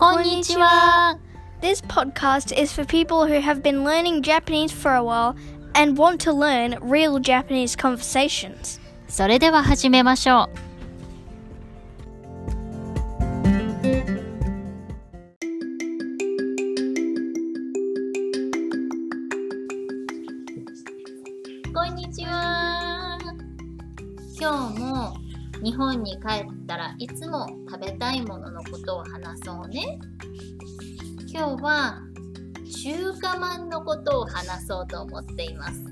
[0.00, 1.18] こんにちは。
[1.60, 5.34] This podcast is for people who have been learning Japanese for a while
[5.74, 8.80] and want to learn real Japanese conversations.
[9.08, 10.66] それでは始めましょう。
[21.72, 23.18] こんにちは。
[24.38, 25.16] 今日も
[25.63, 29.99] 日本に帰ったらいつも食べたいもののことを話そうね。
[31.27, 32.01] 今日は
[32.83, 35.83] 中華まんのことを話そうと思っています。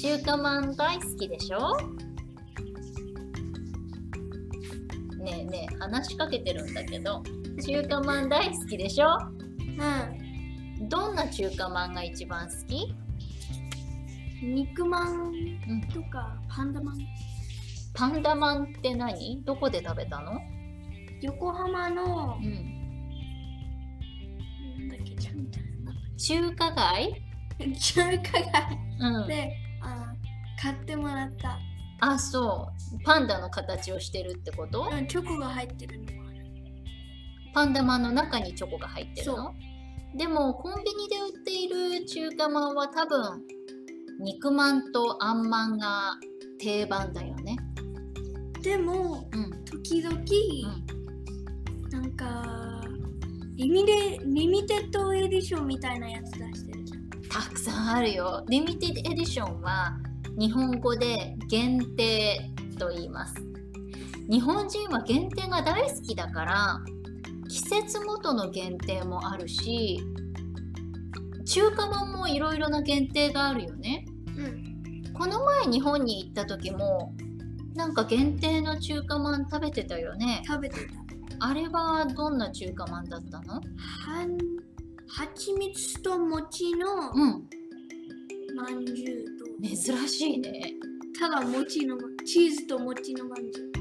[0.00, 1.76] 中華まん大好きでしょ？
[5.18, 7.22] ねえねえ話しかけてるんだけど
[7.64, 9.18] 中華まん大好きでしょ？
[10.88, 12.94] どんな中華まんが一番好き？
[14.42, 15.32] 肉まん
[15.92, 16.96] とかパンダマン
[17.94, 19.42] パンダまんって何？
[19.44, 20.40] どこで食べたの？
[21.20, 22.54] 横浜のうん。
[24.78, 25.58] なんだっけちゃんと。
[26.16, 27.22] 中華街？
[27.78, 28.78] 中華街。
[29.00, 29.28] うん。
[29.28, 30.12] であ
[30.60, 31.58] 買ってもらった。
[32.00, 32.68] あそ
[33.00, 33.02] う。
[33.04, 34.90] パンダの形をしてるってこと？
[34.92, 36.38] うんチョコが入ってるのもある。
[37.54, 39.54] パンダまんの中にチョコが入ってるその
[40.16, 41.68] でもコンビニで売ってい
[42.00, 43.42] る中華まんは多分
[44.20, 46.14] 肉まんとあんまんが
[46.58, 47.56] 定番だよね
[48.62, 51.02] でもうん時々、うん
[51.90, 52.80] なんか
[53.56, 58.44] リミレリミテッドエディションみたいなやつ出してるじゃんたくさんあるよ。
[58.48, 59.98] リミテッドエディションは
[60.38, 63.34] 日本語で限定と言います。
[64.30, 66.80] 日本人は限定が大好きだから
[67.48, 70.00] 季節ごとの限定もあるし
[71.44, 74.06] 中華まんもいろいろな限定があるよね。
[74.36, 77.14] うんこの前日本に行った時も
[77.74, 80.42] なんか限定の中華まん食べてたよね。
[80.46, 80.76] 食べて
[81.40, 83.44] あれはどんな中華まんだったの？
[83.44, 84.38] たはん
[85.08, 87.48] 蜂蜜と餅のうん、
[88.54, 89.24] まんじゅ
[89.62, 90.74] う珍しいね。
[91.14, 93.72] とただ餅のチーズと餅のまんじゅう。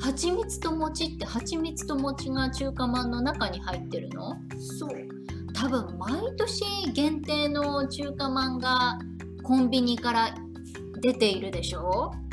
[0.00, 4.34] 蜂蜜と餅って蜂蜜と餅が中華まんの中に入ってるの？
[4.78, 4.90] そう。
[5.54, 8.98] 多分毎年限定の中華まんが
[9.42, 10.34] コンビニから
[11.00, 12.10] 出ているでしょ？
[12.12, 12.23] うん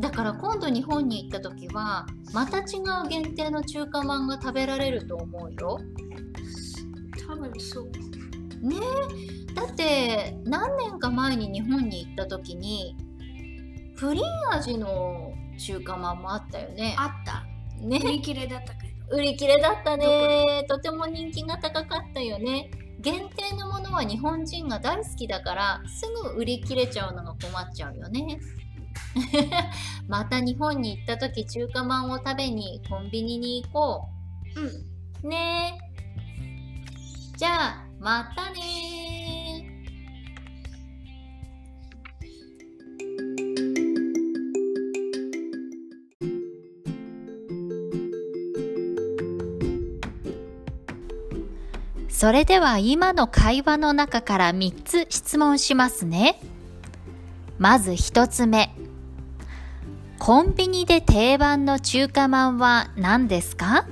[0.00, 2.62] だから今度日本に行った時はまた違
[3.04, 5.78] う限定の中華まんが食べられると思うよ。
[7.28, 7.84] 多分そう。
[8.66, 8.76] ね。
[9.50, 12.96] えだって何年か前に日本に行った時に
[13.96, 16.94] プリン味の中華まんもあったよね。
[16.96, 17.44] あった。
[17.84, 18.00] ね。
[18.04, 19.16] 売り切れだったけど。
[19.16, 20.64] 売り切れだったね。
[20.68, 22.70] とても人気が高かったよね。
[23.00, 28.40] 限定のものは日本人が大好きだからすぐ売り切れちゃうのが困っちゃうよね
[30.08, 34.08] また日本に行った時中華まんを食べにコンビニに行こ
[34.56, 34.66] うん
[35.24, 35.78] うね
[37.36, 39.38] じゃあまたね
[52.18, 56.40] それでは今の会話の中から3つ質問しますね。
[57.58, 58.74] まず1つ目。
[60.18, 63.86] コンビニで定番の中華まんは何ですか？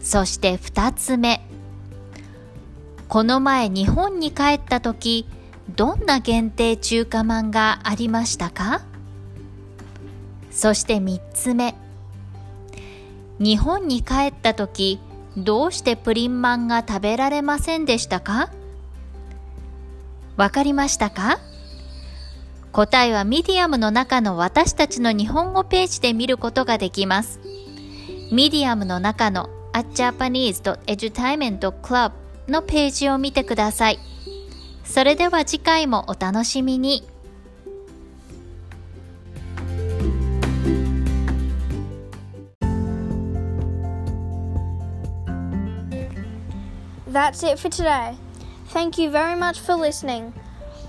[0.00, 1.46] そして2つ目。
[3.08, 5.26] この前日本に帰った時、
[5.76, 8.82] どんな限定中華まんがありましたか？
[10.50, 11.76] そして3つ目。
[13.38, 15.00] 日本に帰った時、
[15.36, 18.50] どうしてプリンマンが食べられませんでしたか？
[20.36, 21.38] わかりましたか？
[22.72, 27.40] 答えはミディアムの中の私たちの日本語ページで見ることができます。
[28.30, 32.12] ミディアムの中の at japanese.edutainment club
[32.48, 33.98] のページを見てください。
[34.84, 37.04] それでは次回もお楽しみに。
[47.10, 48.14] That's it for today.
[48.68, 50.32] Thank you very much for listening.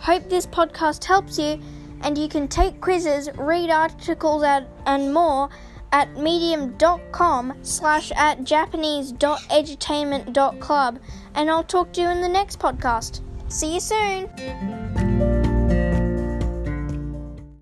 [0.01, 1.59] Hope this podcast helps you
[2.01, 5.50] and you can take quizzes, read articles at, and more
[5.92, 11.00] at medium.com slash at japanese.edutainment.club
[11.36, 13.21] and I'll talk to you in the next podcast.
[13.50, 14.81] See you soon!